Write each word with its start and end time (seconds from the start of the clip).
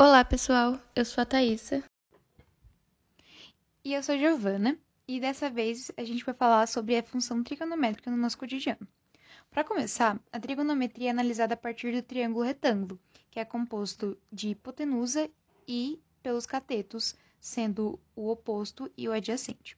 Olá, 0.00 0.24
pessoal. 0.24 0.80
Eu 0.94 1.04
sou 1.04 1.22
a 1.22 1.24
Thaisa. 1.24 1.82
E 3.84 3.92
eu 3.92 4.00
sou 4.00 4.14
a 4.14 4.18
Giovana. 4.18 4.78
E 5.08 5.18
dessa 5.18 5.50
vez 5.50 5.90
a 5.96 6.04
gente 6.04 6.24
vai 6.24 6.32
falar 6.36 6.68
sobre 6.68 6.96
a 6.96 7.02
função 7.02 7.42
trigonométrica 7.42 8.08
no 8.08 8.16
nosso 8.16 8.38
cotidiano. 8.38 8.86
Para 9.50 9.64
começar, 9.64 10.20
a 10.32 10.38
trigonometria 10.38 11.08
é 11.08 11.10
analisada 11.10 11.54
a 11.54 11.56
partir 11.56 11.92
do 11.92 12.00
triângulo 12.00 12.44
retângulo, 12.44 12.96
que 13.28 13.40
é 13.40 13.44
composto 13.44 14.16
de 14.30 14.50
hipotenusa 14.50 15.28
e 15.66 16.00
pelos 16.22 16.46
catetos, 16.46 17.16
sendo 17.40 17.98
o 18.14 18.30
oposto 18.30 18.88
e 18.96 19.08
o 19.08 19.12
adjacente. 19.12 19.76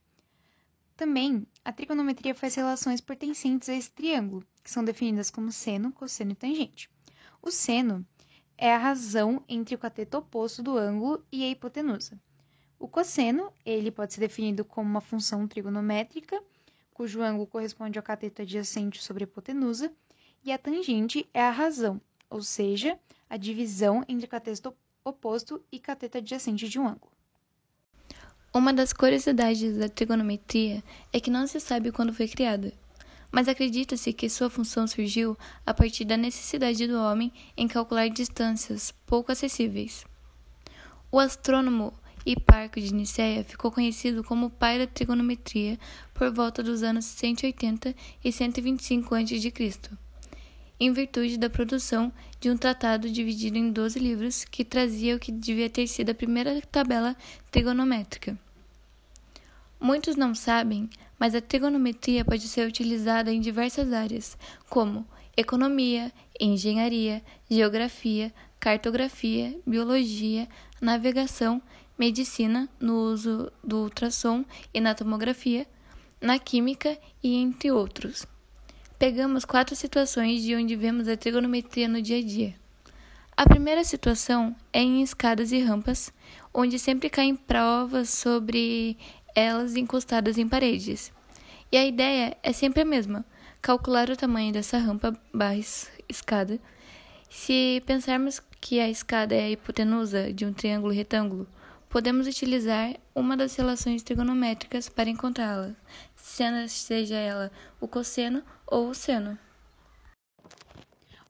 Também, 0.98 1.46
a 1.64 1.72
trigonometria 1.72 2.34
faz 2.34 2.54
relações 2.56 3.00
pertencentes 3.00 3.70
a 3.70 3.74
esse 3.74 3.90
triângulo, 3.90 4.44
que 4.62 4.70
são 4.70 4.84
definidas 4.84 5.30
como 5.30 5.50
seno, 5.50 5.90
cosseno 5.90 6.32
e 6.32 6.36
tangente. 6.36 6.90
O 7.40 7.50
seno 7.50 8.06
é 8.60 8.74
a 8.74 8.78
razão 8.78 9.42
entre 9.48 9.74
o 9.74 9.78
cateto 9.78 10.18
oposto 10.18 10.62
do 10.62 10.76
ângulo 10.76 11.24
e 11.32 11.42
a 11.42 11.48
hipotenusa. 11.48 12.20
O 12.78 12.86
cosseno, 12.86 13.50
ele 13.64 13.90
pode 13.90 14.12
ser 14.12 14.20
definido 14.20 14.66
como 14.66 14.88
uma 14.88 15.00
função 15.00 15.48
trigonométrica, 15.48 16.38
cujo 16.92 17.22
ângulo 17.22 17.46
corresponde 17.46 17.98
ao 17.98 18.02
cateto 18.02 18.42
adjacente 18.42 19.02
sobre 19.02 19.24
a 19.24 19.26
hipotenusa, 19.26 19.90
e 20.44 20.52
a 20.52 20.58
tangente 20.58 21.26
é 21.32 21.40
a 21.40 21.50
razão, 21.50 21.98
ou 22.28 22.42
seja, 22.42 22.98
a 23.30 23.38
divisão 23.38 24.04
entre 24.06 24.26
cateto 24.26 24.74
oposto 25.02 25.62
e 25.72 25.78
cateto 25.78 26.18
adjacente 26.18 26.68
de 26.68 26.78
um 26.78 26.86
ângulo. 26.86 27.12
Uma 28.52 28.74
das 28.74 28.92
curiosidades 28.92 29.78
da 29.78 29.88
trigonometria 29.88 30.84
é 31.10 31.18
que 31.18 31.30
não 31.30 31.46
se 31.46 31.60
sabe 31.60 31.90
quando 31.90 32.12
foi 32.12 32.28
criada 32.28 32.74
mas 33.30 33.48
acredita-se 33.48 34.12
que 34.12 34.28
sua 34.28 34.50
função 34.50 34.86
surgiu 34.86 35.36
a 35.64 35.72
partir 35.72 36.04
da 36.04 36.16
necessidade 36.16 36.86
do 36.86 36.98
homem 36.98 37.32
em 37.56 37.68
calcular 37.68 38.08
distâncias 38.08 38.92
pouco 39.06 39.30
acessíveis. 39.32 40.04
O 41.10 41.18
astrônomo 41.18 41.92
Hiparco 42.24 42.80
de 42.80 42.92
Nicéia 42.92 43.42
ficou 43.44 43.70
conhecido 43.70 44.22
como 44.22 44.50
pai 44.50 44.78
da 44.78 44.86
trigonometria 44.86 45.78
por 46.12 46.32
volta 46.32 46.62
dos 46.62 46.82
anos 46.82 47.04
180 47.04 47.94
e 48.22 48.30
125 48.30 49.14
a.C., 49.14 49.52
em 50.78 50.92
virtude 50.92 51.36
da 51.36 51.50
produção 51.50 52.10
de 52.40 52.50
um 52.50 52.56
tratado 52.56 53.10
dividido 53.10 53.58
em 53.58 53.70
12 53.70 53.98
livros 53.98 54.44
que 54.44 54.64
trazia 54.64 55.14
o 55.14 55.18
que 55.18 55.30
devia 55.30 55.68
ter 55.68 55.86
sido 55.86 56.10
a 56.10 56.14
primeira 56.14 56.60
tabela 56.72 57.14
trigonométrica. 57.50 58.38
Muitos 59.80 60.14
não 60.14 60.34
sabem, 60.34 60.90
mas 61.18 61.34
a 61.34 61.40
trigonometria 61.40 62.22
pode 62.22 62.46
ser 62.46 62.68
utilizada 62.68 63.32
em 63.32 63.40
diversas 63.40 63.94
áreas, 63.94 64.36
como 64.68 65.06
economia, 65.34 66.12
engenharia, 66.38 67.22
geografia, 67.50 68.30
cartografia, 68.58 69.58
biologia, 69.66 70.46
navegação, 70.82 71.62
medicina, 71.98 72.68
no 72.78 73.10
uso 73.10 73.50
do 73.64 73.84
ultrassom 73.84 74.44
e 74.72 74.80
na 74.80 74.94
tomografia, 74.94 75.66
na 76.20 76.38
química 76.38 76.98
e 77.22 77.36
entre 77.36 77.70
outros. 77.70 78.26
Pegamos 78.98 79.46
quatro 79.46 79.74
situações 79.74 80.42
de 80.42 80.54
onde 80.54 80.76
vemos 80.76 81.08
a 81.08 81.16
trigonometria 81.16 81.88
no 81.88 82.02
dia 82.02 82.18
a 82.18 82.22
dia. 82.22 82.54
A 83.34 83.46
primeira 83.46 83.82
situação 83.82 84.54
é 84.70 84.82
em 84.82 85.02
escadas 85.02 85.50
e 85.50 85.60
rampas, 85.60 86.12
onde 86.52 86.78
sempre 86.78 87.08
caem 87.08 87.34
provas 87.34 88.10
sobre 88.10 88.98
elas 89.34 89.76
encostadas 89.76 90.38
em 90.38 90.48
paredes. 90.48 91.12
E 91.72 91.76
a 91.76 91.84
ideia 91.84 92.36
é 92.42 92.52
sempre 92.52 92.82
a 92.82 92.84
mesma: 92.84 93.24
calcular 93.62 94.10
o 94.10 94.16
tamanho 94.16 94.52
dessa 94.52 94.78
rampa 94.78 95.16
barra 95.32 95.58
escada. 96.08 96.58
Se 97.28 97.82
pensarmos 97.86 98.40
que 98.60 98.80
a 98.80 98.88
escada 98.88 99.34
é 99.34 99.44
a 99.44 99.50
hipotenusa 99.50 100.32
de 100.32 100.44
um 100.44 100.52
triângulo 100.52 100.92
retângulo, 100.92 101.46
podemos 101.88 102.26
utilizar 102.26 102.96
uma 103.14 103.36
das 103.36 103.54
relações 103.54 104.02
trigonométricas 104.02 104.88
para 104.88 105.10
encontrá-la, 105.10 105.74
seja 106.16 107.16
ela 107.16 107.50
o 107.80 107.86
cosseno 107.86 108.42
ou 108.66 108.90
o 108.90 108.94
seno. 108.94 109.38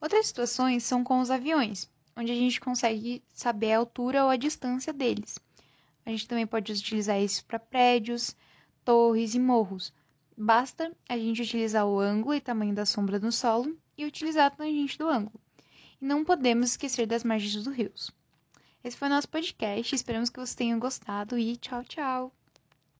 Outras 0.01 0.25
situações 0.25 0.83
são 0.83 1.03
com 1.03 1.19
os 1.19 1.29
aviões, 1.29 1.87
onde 2.17 2.31
a 2.31 2.35
gente 2.35 2.59
consegue 2.59 3.23
saber 3.33 3.73
a 3.73 3.77
altura 3.77 4.23
ou 4.23 4.29
a 4.31 4.35
distância 4.35 4.91
deles. 4.91 5.37
A 6.05 6.09
gente 6.09 6.27
também 6.27 6.47
pode 6.47 6.71
utilizar 6.71 7.19
isso 7.21 7.45
para 7.45 7.59
prédios, 7.59 8.35
torres 8.83 9.35
e 9.35 9.39
morros. 9.39 9.93
Basta 10.35 10.91
a 11.07 11.17
gente 11.17 11.41
utilizar 11.41 11.85
o 11.85 11.99
ângulo 11.99 12.33
e 12.33 12.41
tamanho 12.41 12.73
da 12.73 12.85
sombra 12.85 13.19
no 13.19 13.31
solo 13.31 13.77
e 13.97 14.05
utilizar 14.05 14.47
a 14.47 14.49
tangente 14.49 14.97
do 14.97 15.07
ângulo. 15.07 15.39
E 16.01 16.05
não 16.05 16.25
podemos 16.25 16.71
esquecer 16.71 17.05
das 17.05 17.23
margens 17.23 17.63
dos 17.63 17.75
rios. 17.75 18.11
Esse 18.83 18.97
foi 18.97 19.07
o 19.07 19.11
nosso 19.11 19.29
podcast, 19.29 19.93
esperamos 19.93 20.29
que 20.29 20.39
vocês 20.39 20.55
tenham 20.55 20.79
gostado 20.79 21.37
e 21.37 21.55
tchau, 21.57 21.83
tchau! 21.83 22.33